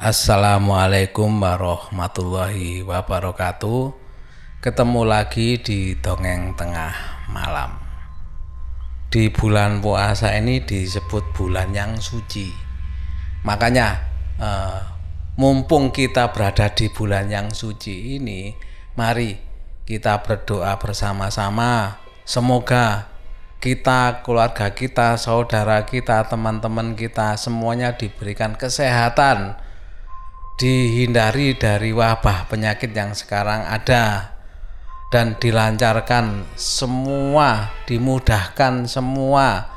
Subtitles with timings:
[0.00, 3.92] Assalamualaikum warahmatullahi wabarakatuh.
[4.64, 7.76] Ketemu lagi di dongeng tengah malam.
[9.12, 12.48] Di bulan puasa ini disebut bulan yang suci.
[13.44, 14.00] Makanya
[14.40, 14.80] eh,
[15.36, 18.56] mumpung kita berada di bulan yang suci ini,
[18.96, 19.36] mari
[19.84, 22.00] kita berdoa bersama-sama.
[22.24, 23.04] Semoga
[23.60, 29.59] kita, keluarga kita, saudara kita, teman-teman kita semuanya diberikan kesehatan,
[30.60, 34.36] dihindari dari wabah penyakit yang sekarang ada
[35.08, 39.72] dan dilancarkan semua, dimudahkan semua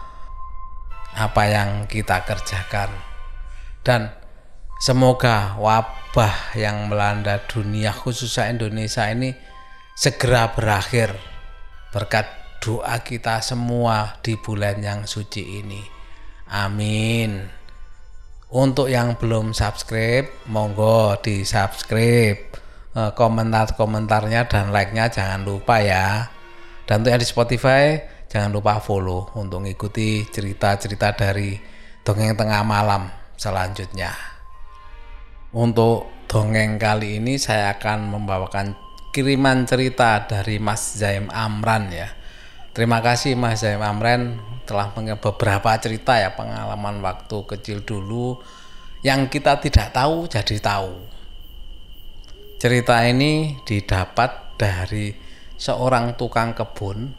[1.16, 2.92] apa yang kita kerjakan.
[3.80, 4.12] Dan
[4.84, 9.32] semoga wabah yang melanda dunia khususnya Indonesia ini
[9.96, 11.16] segera berakhir
[11.96, 12.28] berkat
[12.60, 15.80] doa kita semua di bulan yang suci ini.
[16.52, 17.63] Amin.
[18.54, 22.54] Untuk yang belum subscribe, monggo di subscribe
[22.94, 26.30] Eh, komentar-komentarnya dan like-nya jangan lupa ya.
[26.86, 27.98] Dan untuk yang di Spotify
[28.30, 31.58] jangan lupa follow untuk mengikuti cerita-cerita dari
[32.06, 34.14] dongeng tengah malam selanjutnya.
[35.58, 38.78] Untuk dongeng kali ini saya akan membawakan
[39.10, 42.14] kiriman cerita dari Mas Zaim Amran ya.
[42.74, 48.42] Terima kasih Mas Zaim Amran telah beberapa cerita ya pengalaman waktu kecil dulu
[49.06, 51.14] yang kita tidak tahu jadi tahu
[52.64, 55.12] Cerita ini didapat dari
[55.60, 57.12] seorang tukang kebun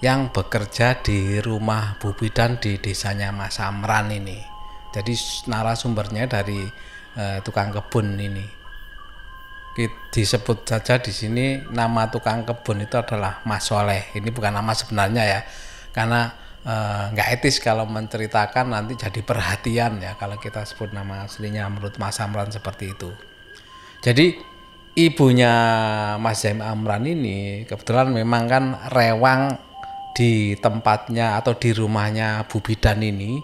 [0.00, 4.40] yang bekerja di rumah Bu Bidan di desanya Mas Amran ini.
[4.88, 5.12] Jadi
[5.52, 6.64] narasumbernya dari
[7.12, 8.59] eh, tukang kebun ini.
[10.10, 14.10] Disebut saja di sini nama tukang kebun itu adalah Mas Soleh.
[14.12, 15.40] Ini bukan nama sebenarnya ya,
[15.94, 16.34] karena
[16.66, 21.96] eh, nggak etis kalau menceritakan nanti jadi perhatian ya kalau kita sebut nama aslinya menurut
[22.02, 23.14] Mas Amran seperti itu.
[24.02, 24.50] Jadi
[24.98, 25.54] ibunya
[26.18, 29.54] Mas Jaim Amran ini kebetulan memang kan rewang
[30.16, 33.38] di tempatnya atau di rumahnya Bu Bidan ini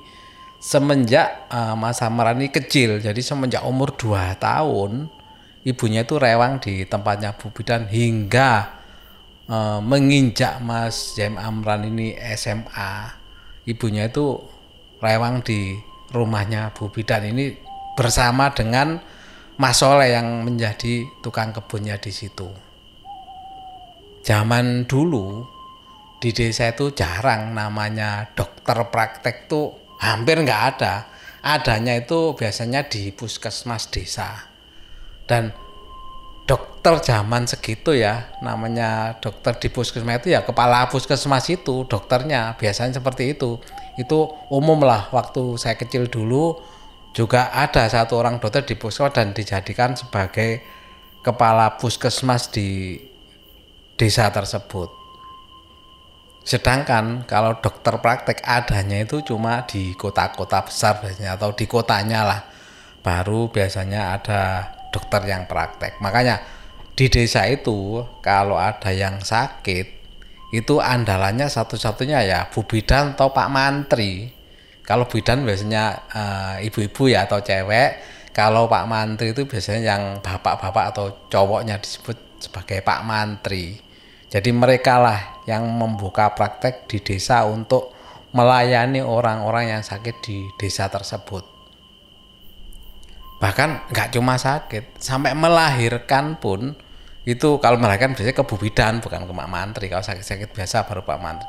[0.58, 5.08] semenjak uh, Mas Amran ini kecil jadi semenjak umur 2 tahun
[5.66, 8.78] ibunya itu rewang di tempatnya Bu Bidan hingga
[9.50, 13.10] uh, menginjak Mas Jaim Amran ini SMA
[13.66, 14.38] ibunya itu
[15.02, 15.74] rewang di
[16.14, 17.58] rumahnya Bu Bidan ini
[17.98, 19.02] bersama dengan
[19.58, 22.46] Mas Soleh yang menjadi tukang kebunnya di situ.
[24.22, 25.48] Zaman dulu
[26.20, 30.94] di desa itu jarang namanya dokter praktek tuh hampir nggak ada.
[31.46, 34.55] Adanya itu biasanya di puskesmas desa.
[35.26, 35.52] Dan
[36.46, 43.02] dokter zaman segitu ya namanya dokter di puskesmas itu ya kepala puskesmas itu dokternya biasanya
[43.02, 43.58] seperti itu
[43.98, 46.62] itu umum lah waktu saya kecil dulu
[47.10, 50.62] juga ada satu orang dokter di puskesmas dan dijadikan sebagai
[51.26, 53.02] kepala puskesmas di
[53.98, 54.92] desa tersebut.
[56.46, 62.40] Sedangkan kalau dokter praktek adanya itu cuma di kota-kota besar biasanya atau di kotanya lah.
[63.02, 64.42] Baru biasanya ada
[64.96, 66.00] dokter yang praktek.
[66.00, 66.40] Makanya
[66.96, 69.92] di desa itu kalau ada yang sakit
[70.56, 74.32] itu andalannya satu-satunya ya Bu Bidan atau Pak Mantri
[74.86, 78.14] kalau bidan biasanya eh, ibu-ibu uh, ya atau cewek.
[78.30, 83.82] Kalau Pak Mantri itu biasanya yang bapak-bapak atau cowoknya disebut sebagai Pak Mantri.
[84.30, 87.90] Jadi mereka lah yang membuka praktek di desa untuk
[88.36, 91.55] melayani orang-orang yang sakit di desa tersebut.
[93.36, 96.72] Bahkan nggak cuma sakit, sampai melahirkan pun
[97.26, 98.46] itu kalau melahirkan biasanya ke
[99.02, 99.86] bukan ke Pak Mantri.
[99.90, 101.48] Kalau sakit-sakit biasa baru Pak Mantri.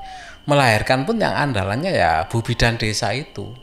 [0.49, 3.53] Melahirkan pun yang andalannya ya bu bidan desa itu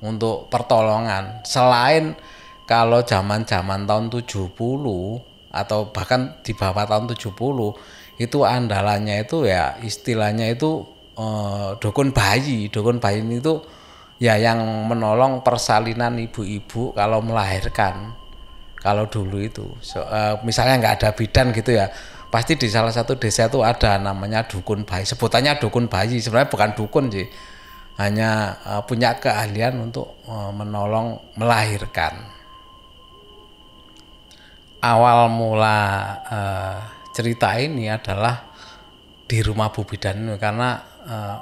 [0.00, 1.44] untuk pertolongan.
[1.44, 2.16] Selain
[2.64, 4.56] kalau zaman-zaman tahun 70
[5.52, 7.36] atau bahkan di bawah tahun 70
[8.16, 10.88] itu andalannya itu ya istilahnya itu
[11.20, 12.72] eh, dukun bayi.
[12.72, 13.60] Dukun bayi itu
[14.16, 18.16] ya yang menolong persalinan ibu-ibu kalau melahirkan
[18.80, 19.66] kalau dulu itu.
[19.82, 21.90] So, eh, misalnya nggak ada bidan gitu ya
[22.26, 25.06] pasti di salah satu desa itu ada namanya dukun bayi.
[25.06, 27.26] Sebutannya dukun bayi sebenarnya bukan dukun sih.
[27.96, 32.28] Hanya uh, punya keahlian untuk uh, menolong melahirkan.
[34.84, 35.80] Awal mula
[36.28, 36.76] uh,
[37.16, 38.52] cerita ini adalah
[39.24, 40.76] di rumah Bu Bidan karena
[41.08, 41.36] uh,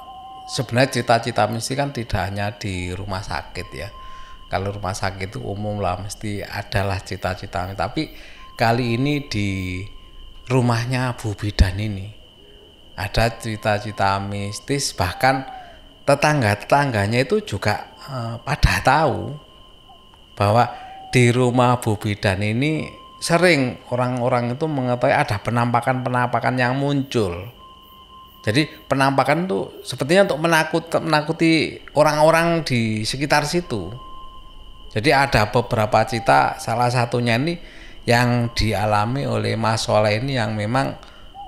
[0.45, 3.89] sebenarnya cita-cita mesti kan tidak hanya di rumah sakit ya
[4.47, 8.13] kalau rumah sakit itu umum lah mesti adalah cita-cita tapi
[8.55, 9.81] kali ini di
[10.47, 12.07] rumahnya Bu Bidan ini
[12.95, 15.43] ada cerita-cerita mistis bahkan
[16.05, 19.33] tetangga-tetangganya itu juga eh, pada tahu
[20.37, 20.69] bahwa
[21.09, 22.85] di rumah Bu Bidan ini
[23.19, 27.49] sering orang-orang itu mengetahui ada penampakan-penampakan yang muncul.
[28.45, 33.89] Jadi penampakan itu sepertinya untuk menakut menakuti orang-orang di sekitar situ.
[34.93, 37.57] Jadi ada beberapa cerita salah satunya ini
[38.05, 40.93] yang dialami oleh Mas Soleh ini yang memang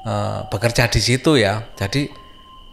[0.02, 0.14] e,
[0.50, 1.70] bekerja di situ ya.
[1.78, 2.10] Jadi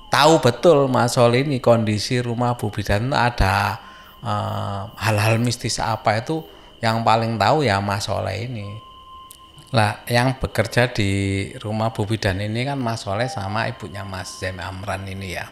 [0.08, 3.76] tahu betul Mas Soleh ini kondisi rumah Bu Bidan ada
[4.24, 6.40] eh, hal-hal e, mistis apa itu
[6.80, 8.93] yang paling tahu ya Mas Soleh ini.
[9.74, 14.62] Lah, yang bekerja di rumah Bu Bidan ini kan Mas Soleh sama ibunya Mas Jem
[14.62, 15.50] Amran ini ya.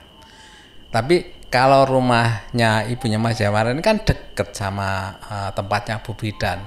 [0.94, 6.62] Tapi kalau rumahnya ibunya Mas Jem Amran ini kan deket sama uh, tempatnya Bu Bidan.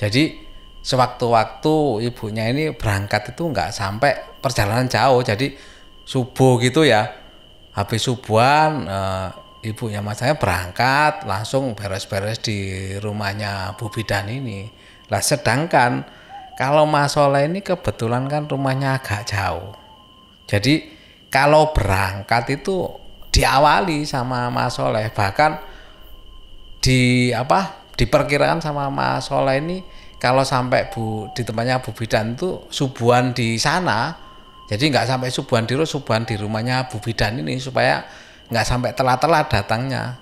[0.00, 0.40] Jadi
[0.80, 5.20] sewaktu-waktu ibunya ini berangkat itu nggak sampai perjalanan jauh.
[5.20, 5.52] Jadi
[6.08, 7.04] subuh gitu ya.
[7.76, 9.28] Habis subuhan uh,
[9.60, 14.72] ibunya Mas saya berangkat langsung beres-beres di rumahnya Bu Bidan ini.
[15.12, 16.16] Lah sedangkan
[16.58, 19.78] kalau Mas Soleh ini kebetulan kan rumahnya agak jauh.
[20.50, 20.90] Jadi
[21.30, 22.90] kalau berangkat itu
[23.30, 25.06] diawali sama Mas Soleh.
[25.14, 25.52] Bahkan
[26.82, 29.86] di apa diperkirakan sama Mas Soleh ini
[30.18, 34.18] kalau sampai Bu di tempatnya Bu Bidan itu subuhan di sana.
[34.66, 38.02] Jadi nggak sampai subuhan di subuhan di rumahnya Bu Bidan ini supaya
[38.50, 40.18] nggak sampai telat-telat datangnya.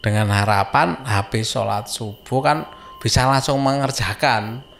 [0.00, 2.64] Dengan harapan habis sholat subuh kan
[3.04, 4.71] bisa langsung mengerjakan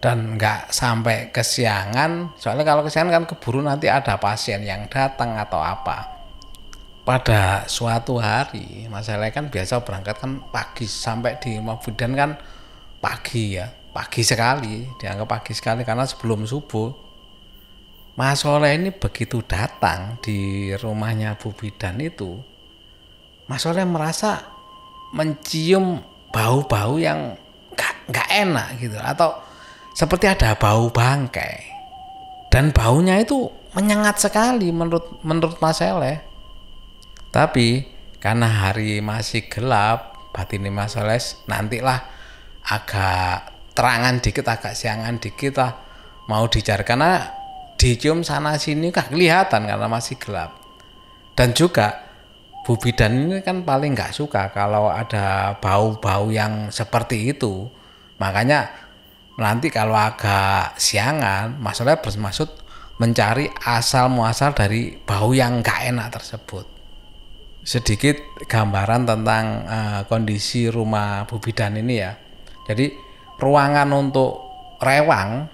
[0.00, 2.34] dan nggak sampai kesiangan.
[2.40, 6.18] Soalnya kalau kesiangan kan keburu nanti ada pasien yang datang atau apa.
[7.04, 12.30] Pada suatu hari masalah kan biasa berangkat kan pagi sampai di rumah bidan kan
[12.98, 13.68] pagi ya.
[13.90, 17.12] Pagi sekali dianggap pagi sekali karena sebelum subuh.
[18.14, 22.36] Mas Soleh ini begitu datang di rumahnya Bu Bidan itu
[23.48, 24.44] Mas Soleh merasa
[25.16, 27.34] mencium bau-bau yang
[28.10, 28.98] nggak enak gitu.
[28.98, 29.49] Atau
[29.94, 31.70] seperti ada bau bangkai
[32.50, 33.46] dan baunya itu
[33.78, 36.18] menyengat sekali menurut menurut Mas Eleh.
[37.30, 37.86] Tapi
[38.18, 42.02] karena hari masih gelap, batin Mas Eleh nantilah
[42.66, 45.72] agak terangan dikit, agak siangan dikit lah
[46.26, 47.30] mau dicari karena
[47.78, 50.58] dicium sana sini kah kelihatan karena masih gelap.
[51.38, 52.10] Dan juga
[52.66, 57.70] Bu Bidan ini kan paling nggak suka kalau ada bau-bau yang seperti itu.
[58.20, 58.68] Makanya
[59.38, 62.48] nanti kalau agak siangan masalah bermaksud
[63.00, 66.68] mencari asal muasal dari bau yang gak enak tersebut.
[67.64, 72.12] Sedikit gambaran tentang uh, kondisi rumah Bu Bidan ini ya.
[72.68, 72.92] Jadi
[73.40, 74.36] ruangan untuk
[74.84, 75.48] rewang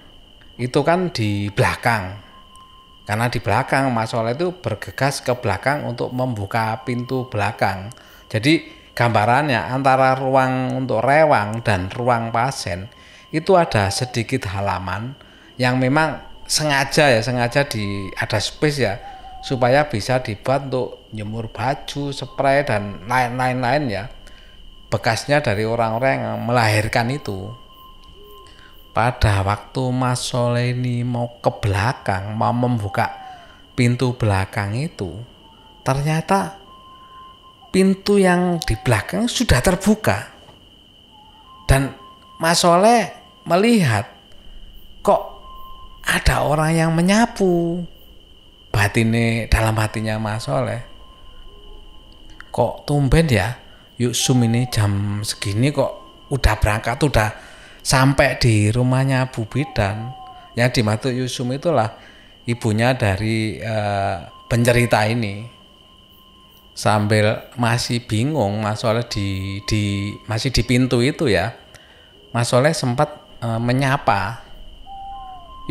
[0.59, 2.19] itu kan di belakang.
[3.07, 7.95] Karena di belakang Mas Soleh itu bergegas ke belakang untuk membuka pintu belakang.
[8.27, 12.91] Jadi gambarannya antara ruang untuk rewang dan ruang pasien
[13.35, 15.15] itu ada sedikit halaman
[15.57, 18.95] yang memang sengaja ya sengaja di ada space ya
[19.47, 24.05] supaya bisa dibuat untuk nyemur baju, spray dan lain-lain lain ya.
[24.91, 27.55] Bekasnya dari orang-orang yang melahirkan itu.
[28.91, 33.13] Pada waktu Mas Soleh ini mau ke belakang mau membuka
[33.77, 35.21] pintu belakang itu
[35.85, 36.57] ternyata
[37.69, 40.33] pintu yang di belakang sudah terbuka.
[41.69, 42.06] Dan
[42.37, 43.13] Mas Soleh
[43.49, 44.05] melihat
[45.01, 45.41] kok
[46.05, 47.85] ada orang yang menyapu?
[48.69, 50.97] Batine dalam hatinya Mas Soleh
[52.57, 53.61] kok tumben ya?
[54.01, 55.93] Yuk sum ini jam segini kok
[56.33, 57.29] udah berangkat udah
[57.85, 60.13] sampai di rumahnya Bu Bidan.
[60.57, 62.01] Yang dimaksud Yusum itulah
[62.49, 65.45] ibunya dari uh, pencerita ini.
[66.77, 71.57] Sambil masih bingung Mas Soleh di, di masih di pintu itu ya
[72.37, 74.45] Mas Soleh sempat e, menyapa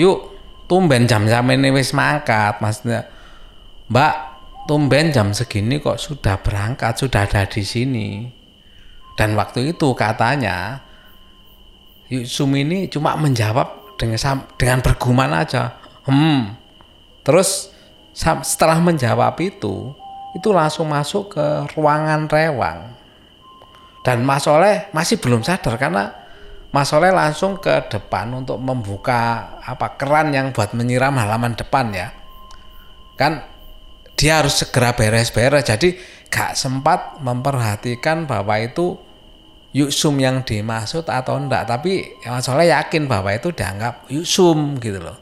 [0.01, 0.33] yuk
[0.65, 3.05] tumben jam-jam ini wis mangkat maksudnya
[3.85, 8.09] mbak tumben jam segini kok sudah berangkat sudah ada di sini.
[9.15, 10.81] Dan waktu itu katanya
[12.09, 14.19] Yusum ini cuma menjawab dengan
[14.57, 15.77] dengan bergumam aja.
[16.05, 16.53] Hmm.
[17.25, 17.73] Terus
[18.43, 19.93] setelah menjawab itu
[20.35, 21.45] itu langsung masuk ke
[21.77, 22.91] ruangan rewang.
[24.05, 26.24] Dan Mas Soleh masih belum sadar karena
[26.75, 32.11] Mas Soleh langsung ke depan untuk membuka apa keran yang buat menyiram halaman depan ya.
[33.15, 33.47] Kan
[34.19, 35.95] dia harus segera beres-beres jadi
[36.27, 38.99] gak sempat memperhatikan bahwa itu
[39.71, 45.15] yuksum yang dimaksud atau enggak tapi Mas Soleh yakin bahwa itu dianggap yuksum gitu loh.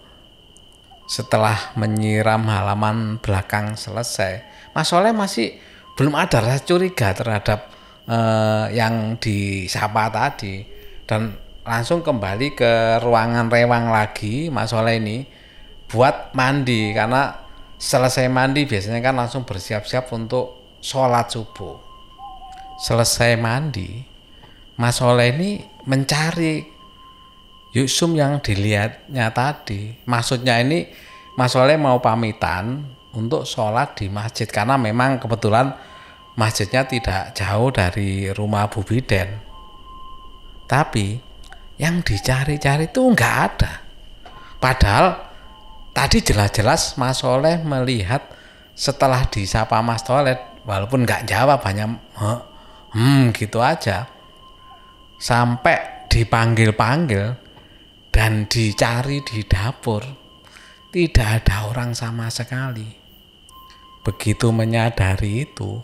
[1.06, 4.42] Setelah menyiram halaman belakang selesai,
[4.74, 5.54] Mas Soleh masih
[5.94, 7.70] belum ada rasa curiga terhadap
[8.10, 10.73] eh, yang disapa tadi
[11.08, 15.24] dan langsung kembali ke ruangan rewang lagi Mas Soleh ini
[15.88, 17.44] buat mandi karena
[17.80, 21.80] selesai mandi biasanya kan langsung bersiap-siap untuk sholat subuh
[22.80, 24.04] selesai mandi
[24.76, 26.74] Mas Soleh ini mencari
[27.74, 29.98] Yusum yang dilihatnya tadi.
[30.06, 30.86] Maksudnya ini
[31.34, 32.86] Mas Soleh mau pamitan
[33.18, 35.74] untuk sholat di masjid karena memang kebetulan
[36.38, 39.53] masjidnya tidak jauh dari rumah Bu Biden.
[40.66, 41.20] Tapi
[41.78, 43.74] yang dicari-cari itu nggak ada.
[44.58, 45.34] Padahal
[45.94, 48.26] tadi jelas-jelas Mas Soleh melihat
[48.74, 51.94] setelah disapa Mas Toilet walaupun nggak jawab hanya
[52.98, 54.10] hmm gitu aja
[55.22, 57.38] sampai dipanggil-panggil
[58.10, 60.02] dan dicari di dapur
[60.90, 62.90] tidak ada orang sama sekali
[64.02, 65.82] begitu menyadari itu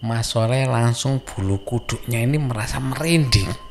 [0.00, 3.67] Mas Soleh langsung bulu kuduknya ini merasa merinding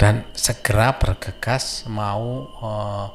[0.00, 3.06] dan segera bergegas mau uh,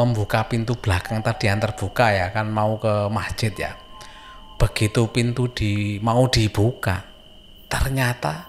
[0.00, 3.76] membuka pintu belakang tadi yang terbuka ya kan mau ke masjid ya
[4.56, 7.04] begitu pintu di mau dibuka
[7.68, 8.48] ternyata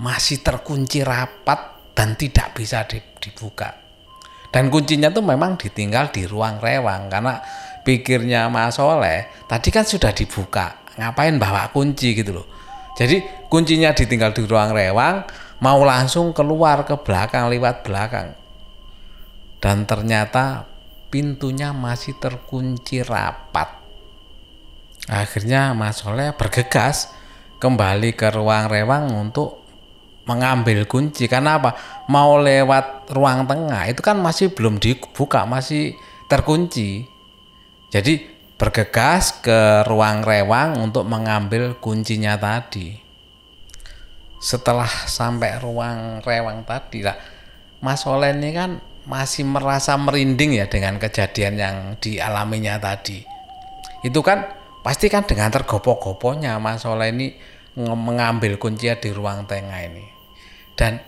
[0.00, 2.84] masih terkunci rapat dan tidak bisa
[3.20, 3.72] dibuka.
[4.52, 7.40] Dan kuncinya tuh memang ditinggal di ruang rewang karena
[7.80, 12.46] pikirnya Mas Soleh tadi kan sudah dibuka, ngapain bawa kunci gitu loh.
[12.96, 15.24] Jadi kuncinya ditinggal di ruang rewang,
[15.60, 18.36] mau langsung keluar ke belakang lewat belakang.
[19.60, 20.68] Dan ternyata
[21.08, 23.82] pintunya masih terkunci rapat.
[25.06, 27.14] Akhirnya Mas Soleh bergegas
[27.62, 29.64] kembali ke ruang rewang untuk
[30.26, 31.78] mengambil kunci karena apa
[32.10, 35.94] mau lewat ruang tengah itu kan masih belum dibuka masih
[36.26, 37.06] terkunci
[37.94, 38.26] jadi
[38.58, 43.05] bergegas ke ruang rewang untuk mengambil kuncinya tadi
[44.46, 47.18] setelah sampai ruang rewang tadi lah.
[47.82, 53.26] Mas Oleh ini kan masih merasa merinding ya dengan kejadian yang dialaminya tadi.
[54.06, 54.46] Itu kan
[54.86, 57.34] pasti kan dengan tergopoh-gopohnya Mas Oleh ini
[57.74, 60.06] mengambil kuncinya di ruang tengah ini.
[60.78, 61.02] Dan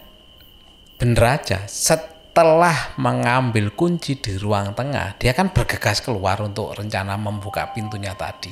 [0.98, 7.70] bener aja setelah mengambil kunci di ruang tengah dia kan bergegas keluar untuk rencana membuka
[7.70, 8.50] pintunya tadi.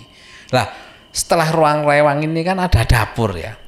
[0.54, 0.70] Lah
[1.10, 3.65] setelah ruang rewang ini kan ada dapur ya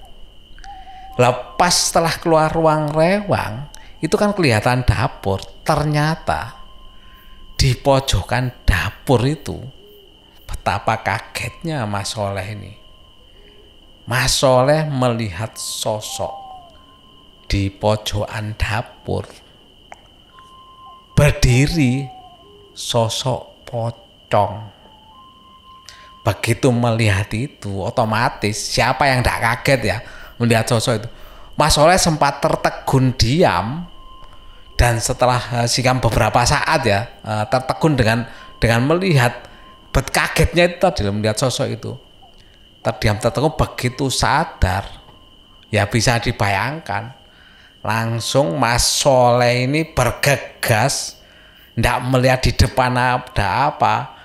[1.18, 3.66] lepas setelah keluar ruang rewang
[3.98, 5.42] itu kan kelihatan dapur.
[5.66, 6.54] Ternyata
[7.58, 9.58] di pojokan dapur itu
[10.46, 12.72] betapa kagetnya Mas Soleh ini.
[14.06, 16.32] Mas Soleh melihat sosok
[17.50, 19.26] di pojokan dapur.
[21.18, 22.06] Berdiri
[22.78, 24.78] sosok pocong.
[26.22, 29.98] Begitu melihat itu, otomatis siapa yang tidak kaget ya
[30.38, 31.09] melihat sosok itu.
[31.59, 33.87] Mas Soleh sempat tertegun diam
[34.78, 38.18] dan setelah uh, sikam beberapa saat ya uh, tertegun dengan
[38.62, 39.47] dengan melihat
[39.90, 41.92] bet kagetnya itu tadi melihat sosok itu.
[42.78, 44.87] Terdiam tertegun begitu sadar
[45.68, 47.12] ya bisa dibayangkan
[47.83, 51.18] langsung Mas Soleh ini bergegas
[51.75, 54.17] tidak melihat di depan ada apa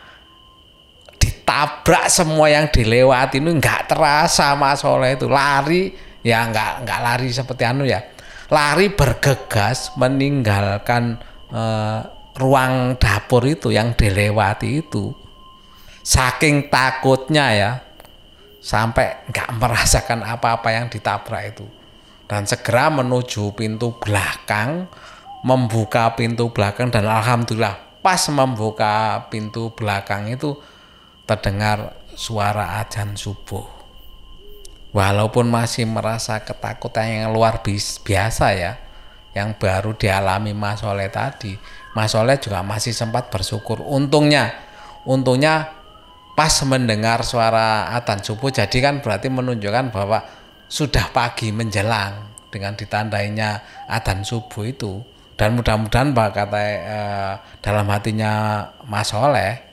[1.44, 5.28] ditabrak semua yang dilewati ini nggak terasa Mas Soleh itu.
[5.28, 5.92] Lari
[6.24, 8.00] ya nggak nggak lari seperti anu ya.
[8.48, 11.20] Lari bergegas meninggalkan
[11.52, 12.00] eh,
[12.40, 15.12] ruang dapur itu yang dilewati itu.
[16.00, 17.72] Saking takutnya ya
[18.64, 21.68] sampai nggak merasakan apa-apa yang ditabrak itu.
[22.24, 24.88] Dan segera menuju pintu belakang
[25.44, 30.56] membuka pintu belakang dan alhamdulillah pas membuka pintu belakang itu
[31.24, 33.66] terdengar suara ajan subuh.
[34.94, 37.66] Walaupun masih merasa ketakutan yang luar
[38.06, 38.74] biasa ya
[39.34, 41.58] yang baru dialami Mas Soleh tadi
[41.98, 43.82] Mas Soleh juga masih sempat bersyukur.
[43.82, 44.54] Untungnya
[45.10, 45.74] untungnya
[46.38, 50.22] pas mendengar suara adzan subuh jadi kan berarti menunjukkan bahwa
[50.70, 55.02] sudah pagi menjelang dengan ditandainya adzan subuh itu.
[55.34, 57.34] Dan mudah-mudahan Pak kata eh,
[57.66, 59.73] dalam hatinya Mas Soleh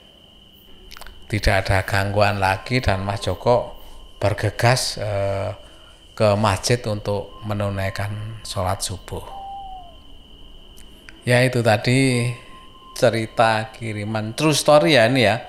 [1.31, 3.79] tidak ada gangguan lagi dan Mas Joko
[4.19, 5.55] bergegas eh,
[6.11, 9.23] ke masjid untuk menunaikan sholat subuh.
[11.23, 12.27] Ya itu tadi
[12.99, 15.39] cerita kiriman true story ya ini ya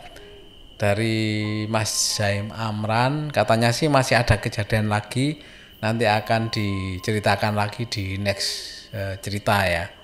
[0.78, 5.42] dari Mas Zaim Amran katanya sih masih ada kejadian lagi
[5.82, 10.01] nanti akan diceritakan lagi di next uh, cerita ya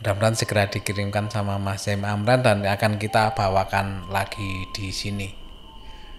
[0.00, 5.32] mudah-mudahan segera dikirimkan sama Mas Zaim Amran dan akan kita bawakan lagi di sini.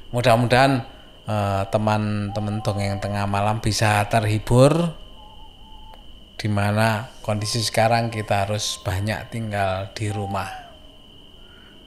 [0.09, 0.81] Mudah-mudahan
[1.29, 4.97] uh, teman-teman dongeng tengah malam bisa terhibur
[6.37, 10.69] di mana kondisi sekarang kita harus banyak tinggal di rumah.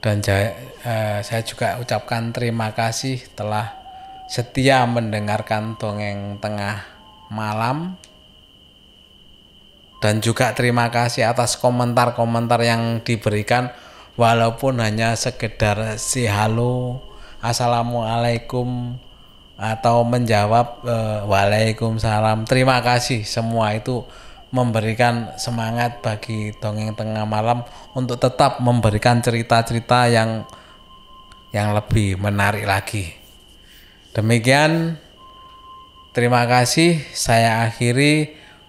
[0.01, 3.77] Dan eh, saya juga ucapkan terima kasih telah
[4.25, 6.83] setia mendengarkan dongeng tengah
[7.29, 7.95] malam
[10.01, 13.69] dan juga terima kasih atas komentar-komentar yang diberikan.
[14.19, 16.99] Walaupun hanya sekedar si halo
[17.39, 18.99] assalamualaikum
[19.55, 20.97] atau menjawab e,
[21.29, 22.49] waalaikumsalam.
[22.49, 23.23] Terima kasih.
[23.23, 24.03] Semua itu
[24.51, 27.63] memberikan semangat bagi dongeng tengah malam
[27.95, 30.43] untuk tetap memberikan cerita-cerita yang
[31.55, 33.15] yang lebih menarik lagi.
[34.11, 34.97] Demikian.
[36.11, 36.99] Terima kasih.
[37.15, 38.40] Saya akhiri